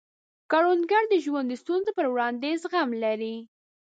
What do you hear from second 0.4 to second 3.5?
کروندګر د ژوند د ستونزو پر وړاندې زغم لري